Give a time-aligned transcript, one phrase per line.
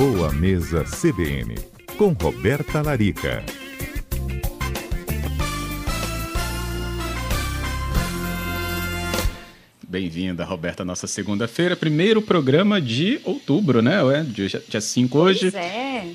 [0.00, 1.56] Boa Mesa CBN,
[1.98, 3.44] com Roberta Larica.
[9.86, 14.02] Bem-vinda, Roberta, nossa segunda-feira, primeiro programa de outubro, né?
[14.02, 15.50] Ué, dia 5 hoje.
[15.50, 16.06] Pois é.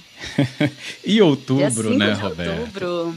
[1.05, 2.61] e outubro, dia né, de Roberta?
[2.61, 3.15] Outubro.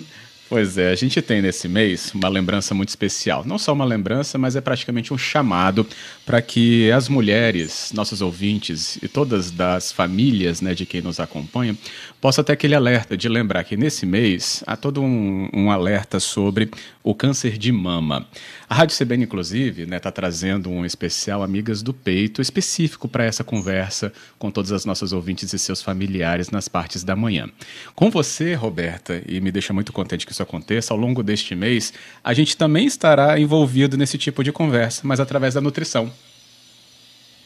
[0.48, 3.44] Pois é, a gente tem nesse mês uma lembrança muito especial.
[3.44, 5.86] Não só uma lembrança, mas é praticamente um chamado
[6.24, 11.76] para que as mulheres, nossos ouvintes e todas das famílias né, de quem nos acompanha
[12.18, 16.70] possam ter aquele alerta de lembrar que nesse mês há todo um, um alerta sobre
[17.02, 18.26] o câncer de mama.
[18.68, 23.24] A Rádio CBN, inclusive, está né, tá trazendo um especial Amigas do Peito, específico para
[23.24, 27.48] essa conversa com todas as nossas ouvintes e seus familiares nas partes da manhã.
[27.94, 31.92] Com você, Roberta, e me deixa muito contente que isso aconteça, ao longo deste mês,
[32.22, 36.12] a gente também estará envolvido nesse tipo de conversa, mas através da nutrição.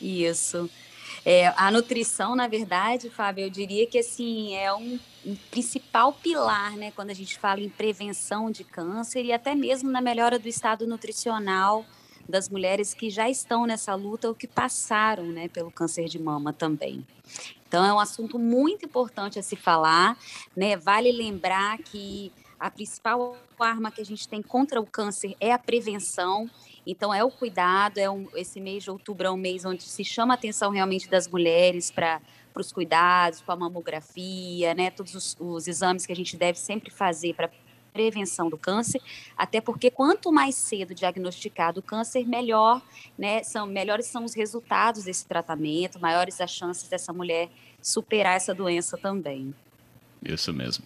[0.01, 0.68] Isso.
[1.24, 6.76] É, a nutrição, na verdade, Fábio, eu diria que assim é um, um, principal pilar,
[6.76, 10.48] né, quando a gente fala em prevenção de câncer e até mesmo na melhora do
[10.48, 11.87] estado nutricional
[12.29, 16.52] das mulheres que já estão nessa luta ou que passaram, né, pelo câncer de mama
[16.52, 17.07] também.
[17.66, 20.18] Então é um assunto muito importante a se falar,
[20.54, 20.76] né?
[20.76, 22.30] Vale lembrar que
[22.63, 26.49] a principal arma que a gente tem contra o câncer é a prevenção.
[26.87, 30.04] Então, é o cuidado, é um, esse mês de outubro é um mês onde se
[30.04, 32.21] chama a atenção realmente das mulheres para
[32.54, 36.91] os cuidados, com a mamografia, né, todos os, os exames que a gente deve sempre
[36.91, 37.51] fazer para
[37.93, 39.02] prevenção do câncer,
[39.37, 42.80] até porque quanto mais cedo diagnosticado o câncer, melhor,
[43.19, 47.51] né, são melhores são os resultados desse tratamento, maiores as chances dessa mulher
[47.82, 49.54] superar essa doença também.
[50.24, 50.84] Isso mesmo.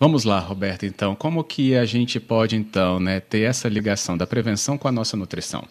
[0.00, 1.14] Vamos lá, Roberto, então.
[1.14, 5.16] Como que a gente pode, então, né, ter essa ligação da prevenção com a nossa
[5.16, 5.64] nutrição?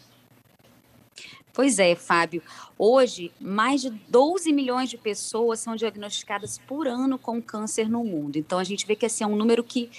[1.58, 2.44] Pois é, Fábio.
[2.78, 8.36] Hoje, mais de 12 milhões de pessoas são diagnosticadas por ano com câncer no mundo.
[8.36, 9.90] Então, a gente vê que assim, é um número que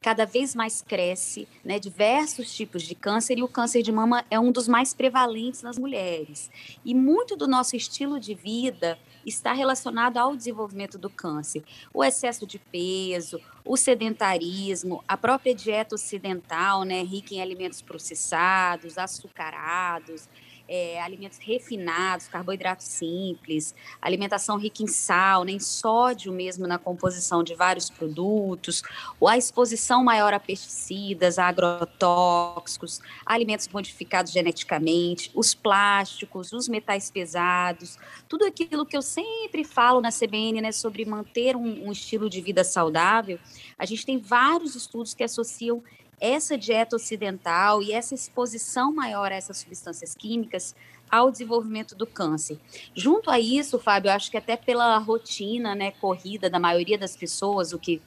[0.00, 4.40] cada vez mais cresce, né, diversos tipos de câncer, e o câncer de mama é
[4.40, 6.50] um dos mais prevalentes nas mulheres.
[6.82, 11.62] E muito do nosso estilo de vida está relacionado ao desenvolvimento do câncer.
[11.92, 18.96] O excesso de peso, o sedentarismo, a própria dieta ocidental, né, rica em alimentos processados,
[18.96, 20.26] açucarados,
[20.68, 27.42] é, alimentos refinados, carboidratos simples, alimentação rica em sal, nem né, sódio mesmo na composição
[27.42, 28.82] de vários produtos,
[29.20, 37.10] ou a exposição maior a pesticidas, a agrotóxicos, alimentos modificados geneticamente, os plásticos, os metais
[37.10, 37.98] pesados,
[38.28, 42.40] tudo aquilo que eu sempre falo na CBN, né, sobre manter um, um estilo de
[42.40, 43.38] vida saudável,
[43.78, 45.82] a gente tem vários estudos que associam
[46.20, 50.74] essa dieta ocidental e essa exposição maior a essas substâncias químicas
[51.10, 52.58] ao desenvolvimento do câncer.
[52.94, 57.72] Junto a isso, Fábio, acho que até pela rotina, né, corrida da maioria das pessoas,
[57.72, 58.02] o que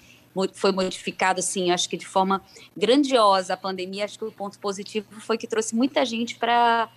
[0.53, 2.42] foi modificado assim, acho que de forma
[2.75, 6.90] grandiosa a pandemia, acho que o ponto positivo foi que trouxe muita gente para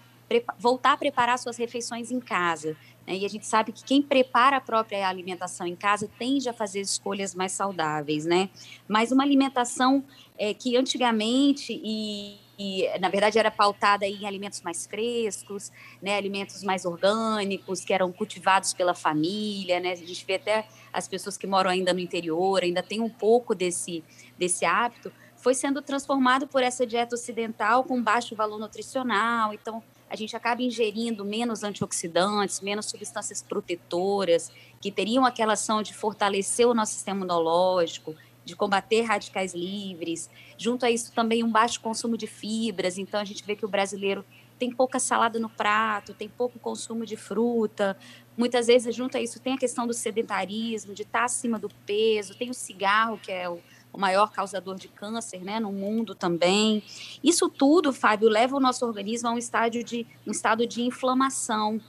[0.59, 2.77] voltar a preparar suas refeições em casa.
[3.06, 3.18] Né?
[3.18, 6.80] E a gente sabe que quem prepara a própria alimentação em casa tende a fazer
[6.80, 8.50] escolhas mais saudáveis, né?
[8.88, 10.04] Mas uma alimentação
[10.38, 15.70] é, que antigamente e, e, na verdade era pautada em alimentos mais frescos,
[16.00, 21.06] né, alimentos mais orgânicos, que eram cultivados pela família, né, a gente vê até as
[21.06, 24.02] pessoas que moram ainda no interior, ainda tem um pouco desse,
[24.38, 29.82] desse hábito, foi sendo transformado por essa dieta ocidental com baixo valor nutricional, então
[30.12, 36.69] a gente acaba ingerindo menos antioxidantes, menos substâncias protetoras, que teriam aquela ação de fortalecer
[36.69, 38.15] o nosso sistema imunológico,
[38.45, 40.28] de combater radicais livres.
[40.59, 43.69] Junto a isso também um baixo consumo de fibras, então a gente vê que o
[43.69, 44.23] brasileiro
[44.59, 47.97] tem pouca salada no prato, tem pouco consumo de fruta.
[48.37, 52.37] Muitas vezes, junto a isso, tem a questão do sedentarismo, de estar acima do peso,
[52.37, 53.58] tem o cigarro, que é o,
[53.93, 56.83] o maior causador de câncer né, no mundo também.
[57.23, 61.81] Isso tudo, Fábio, leva o nosso organismo a um, estádio de, um estado de inflamação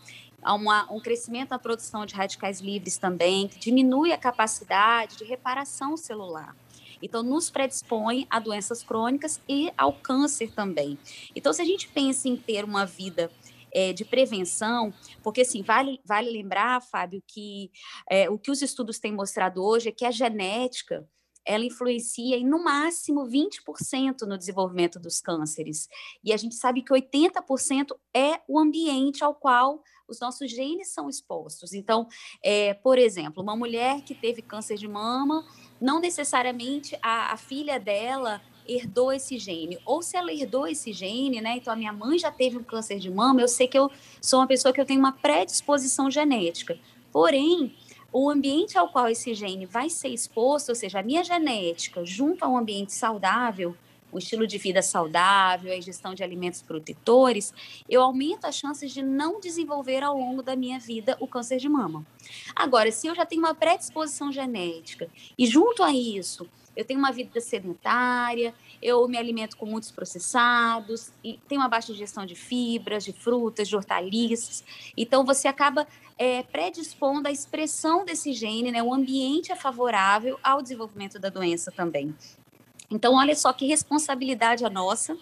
[0.42, 5.24] a uma, um crescimento na produção de radicais livres também, que diminui a capacidade de
[5.24, 6.56] reparação celular.
[7.02, 10.98] Então, nos predispõe a doenças crônicas e ao câncer também.
[11.36, 13.30] Então, se a gente pensa em ter uma vida
[13.74, 17.72] é, de prevenção, porque assim, vale, vale lembrar, Fábio, que
[18.10, 21.06] é, o que os estudos têm mostrado hoje é que a genética
[21.46, 25.88] ela influencia em no máximo 20% no desenvolvimento dos cânceres.
[26.24, 31.10] E a gente sabe que 80% é o ambiente ao qual os nossos genes são
[31.10, 31.74] expostos.
[31.74, 32.08] Então,
[32.44, 35.46] é, por exemplo, uma mulher que teve câncer de mama,
[35.80, 39.78] não necessariamente a, a filha dela herdou esse gene.
[39.86, 41.58] Ou se ela herdou esse gene, né?
[41.58, 43.92] Então a minha mãe já teve um câncer de mama, eu sei que eu
[44.22, 46.80] sou uma pessoa que eu tenho uma predisposição genética.
[47.12, 47.76] Porém,
[48.14, 52.46] o ambiente ao qual esse gene vai ser exposto, ou seja, a minha genética, junto
[52.46, 53.76] a um ambiente saudável,
[54.12, 57.52] o estilo de vida saudável, a ingestão de alimentos protetores,
[57.90, 61.68] eu aumento as chances de não desenvolver ao longo da minha vida o câncer de
[61.68, 62.06] mama.
[62.56, 67.12] Agora, se eu já tenho uma predisposição genética e junto a isso eu tenho uma
[67.12, 73.04] vida sedentária, eu me alimento com muitos processados, e tenho uma baixa ingestão de fibras,
[73.04, 74.64] de frutas, de hortaliças.
[74.98, 75.88] Então, você acaba
[76.18, 78.82] é, predispondo a expressão desse gene, né?
[78.82, 82.16] O ambiente é favorável ao desenvolvimento da doença também.
[82.90, 85.18] Então, olha só que responsabilidade a nossa,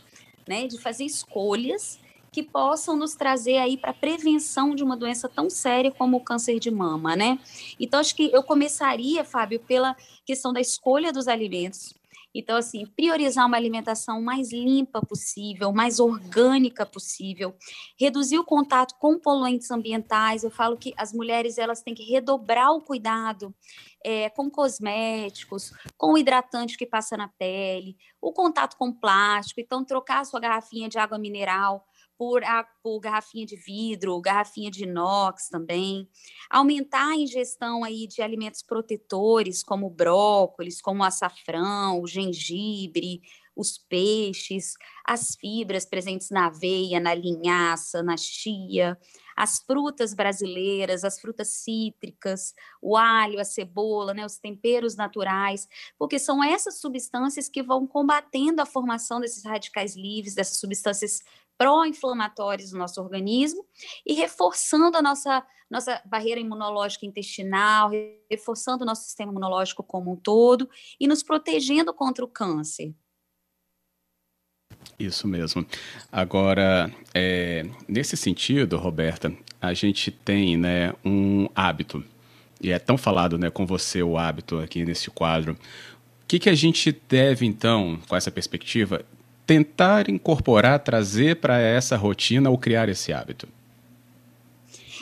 [0.48, 0.68] né?
[0.68, 2.00] De fazer escolhas
[2.32, 6.24] que possam nos trazer aí para a prevenção de uma doença tão séria como o
[6.24, 7.38] câncer de mama, né?
[7.78, 11.94] Então, acho que eu começaria, Fábio, pela questão da escolha dos alimentos.
[12.34, 17.54] Então, assim, priorizar uma alimentação mais limpa possível, mais orgânica possível,
[18.00, 20.46] reduzir o contato com poluentes ambientais.
[20.46, 23.54] Eu falo que as mulheres elas têm que redobrar o cuidado
[24.06, 29.60] é, com cosméticos, com o hidratante que passa na pele, o contato com plástico.
[29.60, 31.86] Então, trocar a sua garrafinha de água mineral
[32.22, 36.08] por, a, por garrafinha de vidro, garrafinha de inox também,
[36.52, 43.24] aumentar a ingestão aí de alimentos protetores, como brócolis, como açafrão, o gengibre,
[43.56, 48.96] os peixes, as fibras presentes na aveia, na linhaça, na chia,
[49.36, 56.20] as frutas brasileiras, as frutas cítricas, o alho, a cebola, né, os temperos naturais, porque
[56.20, 61.22] são essas substâncias que vão combatendo a formação desses radicais livres, dessas substâncias
[61.62, 63.64] pró-inflamatórios no nosso organismo
[64.04, 67.92] e reforçando a nossa, nossa barreira imunológica intestinal,
[68.28, 70.68] reforçando o nosso sistema imunológico como um todo
[71.00, 72.96] e nos protegendo contra o câncer.
[74.98, 75.64] Isso mesmo.
[76.12, 79.32] Agora, é, nesse sentido, Roberta,
[79.62, 82.04] a gente tem né, um hábito,
[82.60, 85.54] e é tão falado né, com você o hábito aqui nesse quadro.
[85.54, 89.06] O que, que a gente deve, então, com essa perspectiva,
[89.46, 93.48] tentar incorporar, trazer para essa rotina ou criar esse hábito?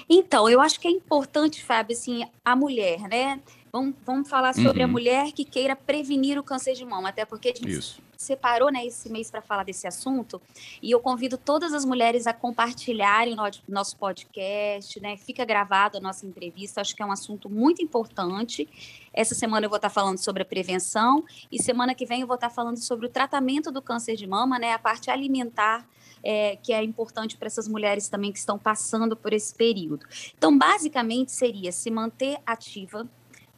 [0.10, 3.40] Então, eu acho que é importante, Fábio, assim, a mulher, né?
[3.72, 4.86] Vamos, vamos falar sobre uhum.
[4.86, 8.70] a mulher que queira prevenir o câncer de mama, até porque a gente Isso separou
[8.70, 10.42] né, esse mês para falar desse assunto.
[10.84, 15.16] E eu convido todas as mulheres a compartilharem o nosso podcast, né?
[15.16, 16.82] Fica gravado a nossa entrevista.
[16.82, 18.68] Acho que é um assunto muito importante.
[19.14, 22.36] Essa semana eu vou estar falando sobre a prevenção e semana que vem eu vou
[22.36, 24.74] estar falando sobre o tratamento do câncer de mama, né?
[24.74, 25.88] A parte alimentar.
[26.22, 30.06] É, que é importante para essas mulheres também que estão passando por esse período.
[30.38, 33.08] Então, basicamente, seria se manter ativa,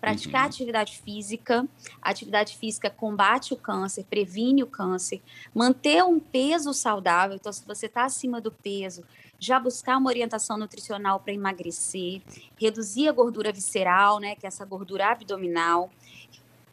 [0.02, 0.48] praticar uhum.
[0.48, 1.68] atividade física.
[2.02, 5.22] Atividade física combate o câncer, previne o câncer,
[5.54, 7.36] manter um peso saudável.
[7.36, 9.04] Então, se você está acima do peso,
[9.40, 12.22] já buscar uma orientação nutricional para emagrecer,
[12.60, 15.92] reduzir a gordura visceral, né, que é essa gordura abdominal,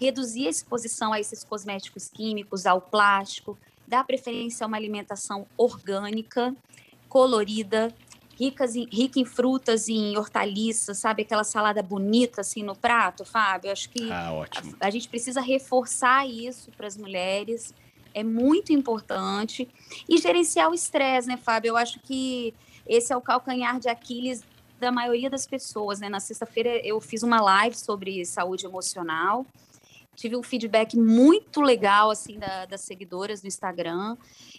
[0.01, 6.55] reduzir a exposição a esses cosméticos químicos, ao plástico, dar preferência a uma alimentação orgânica,
[7.09, 7.95] colorida,
[8.39, 11.23] ricas em, rica em frutas e em hortaliças, sabe?
[11.23, 13.73] Aquela salada bonita assim no prato, Fábio.
[13.73, 14.31] Acho que ah,
[14.81, 17.75] a, a, gente precisa reforçar isso para as mulheres.
[18.15, 19.69] É muito importante.
[20.09, 21.71] E gerenciar o estresse, né, Fábio?
[21.71, 22.55] Eu acho que
[22.87, 24.43] esse é o calcanhar de Aquiles
[24.79, 26.09] da maioria das pessoas, né?
[26.09, 29.45] Na sexta-feira eu fiz uma live sobre saúde emocional
[30.19, 34.17] tive um feedback muito legal assim da, das seguidoras do Instagram.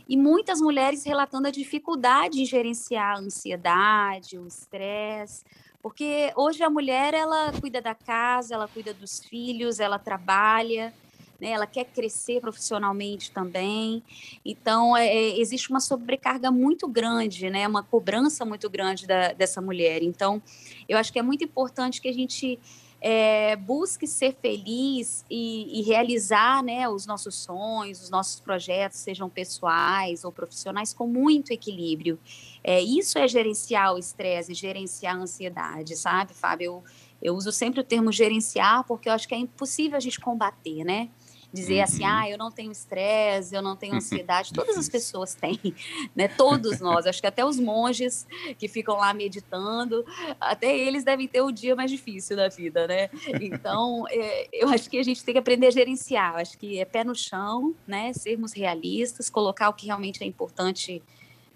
[0.07, 5.43] E muitas mulheres relatando a dificuldade em gerenciar a ansiedade, o estresse,
[5.81, 10.93] porque hoje a mulher ela cuida da casa, ela cuida dos filhos, ela trabalha,
[11.41, 14.03] né, ela quer crescer profissionalmente também,
[14.43, 19.61] então é, é existe uma sobrecarga muito grande, né, uma cobrança muito grande da, dessa
[19.61, 20.03] mulher.
[20.03, 20.41] Então
[20.87, 22.59] eu acho que é muito importante que a gente
[23.01, 29.29] é, busque ser feliz e, e, realizar né, os nossos sonhos, os nossos projetos, sejam
[29.29, 32.19] pessoais ou profissionais, com muito equilíbrio.
[32.63, 36.65] É, isso é gerenciar o estresse, gerenciar a ansiedade, sabe, Fábio?
[36.65, 36.83] Eu,
[37.21, 40.83] eu uso sempre o termo gerenciar porque eu acho que é impossível a gente combater,
[40.83, 41.09] né?
[41.51, 42.09] Dizer assim, uhum.
[42.09, 44.51] assim, ah, eu não tenho estresse, eu não tenho ansiedade.
[44.53, 45.59] Todas as pessoas têm,
[46.15, 46.27] né?
[46.27, 47.05] Todos nós.
[47.05, 48.27] Acho que até os monges
[48.57, 50.05] que ficam lá meditando,
[50.39, 53.09] até eles devem ter o dia mais difícil da vida, né?
[53.41, 56.35] Então, é, eu acho que a gente tem que aprender a gerenciar.
[56.35, 58.13] Acho que é pé no chão, né?
[58.13, 61.01] Sermos realistas, colocar o que realmente é importante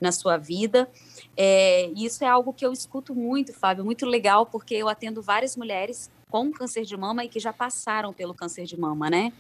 [0.02, 0.90] na sua vida.
[1.38, 5.56] É, isso é algo que eu escuto muito, Fábio, muito legal, porque eu atendo várias
[5.56, 9.32] mulheres com câncer de mama e que já passaram pelo câncer de mama, né?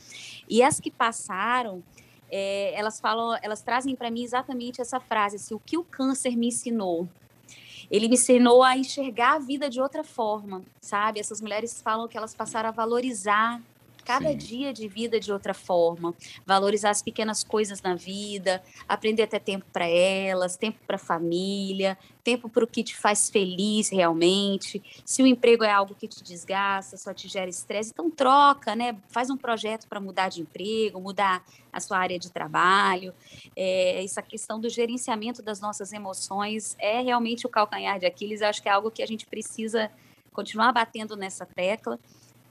[0.48, 1.82] E as que passaram,
[2.30, 6.38] é, elas falam, elas trazem para mim exatamente essa frase: assim, o que o câncer
[6.38, 7.10] me ensinou?
[7.90, 11.20] Ele me ensinou a enxergar a vida de outra forma, sabe?
[11.20, 13.60] Essas mulheres falam que elas passaram a valorizar
[14.04, 14.38] cada Sim.
[14.38, 16.14] dia de vida de outra forma,
[16.46, 21.00] valorizar as pequenas coisas na vida, aprender a ter tempo para elas, tempo para a
[21.00, 24.82] família, tempo para o que te faz feliz realmente.
[25.06, 28.98] Se o emprego é algo que te desgasta, só te gera estresse, então troca, né?
[29.10, 33.14] Faz um projeto para mudar de emprego, mudar a sua área de trabalho.
[33.56, 38.42] É, essa questão do gerenciamento das nossas emoções é realmente o calcanhar de Aquiles.
[38.42, 39.92] Eu acho que é algo que a gente precisa
[40.32, 42.00] continuar batendo nessa tecla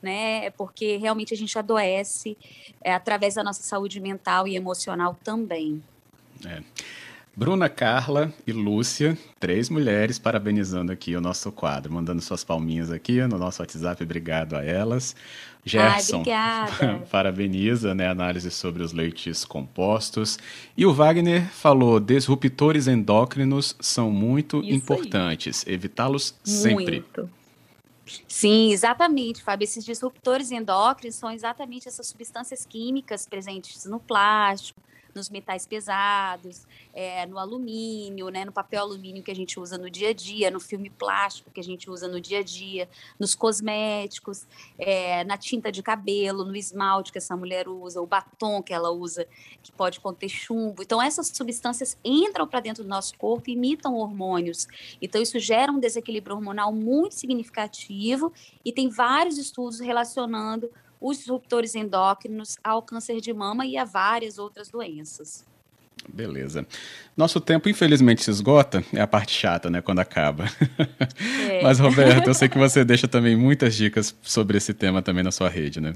[0.03, 0.47] né?
[0.47, 2.37] É porque realmente a gente adoece
[2.83, 5.83] é, através da nossa saúde mental e emocional também.
[6.45, 6.63] É.
[7.35, 13.23] Bruna, Carla e Lúcia, três mulheres parabenizando aqui o nosso quadro, mandando suas palminhas aqui
[13.23, 15.17] no nosso WhatsApp, obrigado a elas.
[15.65, 20.39] Gerson Ai, parabeniza né, a análise sobre os leites compostos.
[20.77, 27.01] E o Wagner falou: disruptores endócrinos são muito Isso importantes, evitá-los sempre.
[27.01, 27.31] Muito.
[28.27, 29.65] Sim, exatamente, Fábio.
[29.65, 34.81] Esses disruptores endócrinos são exatamente essas substâncias químicas presentes no plástico,
[35.15, 39.91] nos metais pesados, é, no alumínio, né, no papel alumínio que a gente usa no
[39.91, 42.89] dia a dia, no filme plástico que a gente usa no dia a dia,
[43.19, 44.47] nos cosméticos,
[44.79, 48.91] é, na tinta de cabelo, no esmalte que essa mulher usa, o batom que ela
[48.91, 49.27] usa,
[49.63, 50.83] que pode conter chumbo.
[50.83, 54.67] Então, essas substâncias entram para dentro do nosso corpo e imitam hormônios.
[55.01, 58.33] Então, isso gera um desequilíbrio hormonal muito significativo
[58.65, 60.71] e tem vários estudos relacionando
[61.03, 65.45] os disruptores endócrinos ao câncer de mama e a várias outras doenças.
[66.09, 66.67] Beleza.
[67.17, 68.83] Nosso tempo, infelizmente, se esgota.
[68.93, 69.81] É a parte chata, né?
[69.81, 70.47] Quando acaba.
[71.49, 71.63] É.
[71.63, 75.31] Mas, Roberto, eu sei que você deixa também muitas dicas sobre esse tema também na
[75.31, 75.95] sua rede, né?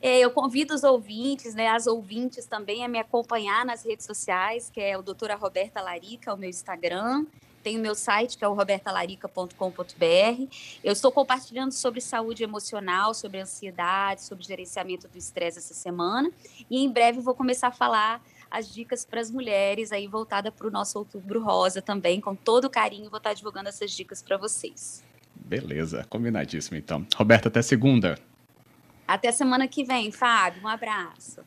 [0.00, 4.68] É, eu convido os ouvintes, né, as ouvintes também a me acompanhar nas redes sociais,
[4.68, 7.24] que é o doutora Roberta Larica, o meu Instagram,
[7.62, 10.54] tem o meu site, que é o robertalarica.com.br.
[10.82, 16.30] Eu estou compartilhando sobre saúde emocional, sobre ansiedade, sobre gerenciamento do estresse essa semana.
[16.70, 20.66] E em breve vou começar a falar as dicas para as mulheres, aí voltada para
[20.66, 22.20] o nosso Outubro Rosa também.
[22.20, 25.02] Com todo carinho, vou estar divulgando essas dicas para vocês.
[25.34, 27.06] Beleza, combinadíssimo então.
[27.16, 28.18] Roberta, até segunda.
[29.06, 30.62] Até semana que vem, Fábio.
[30.62, 31.40] Um abraço.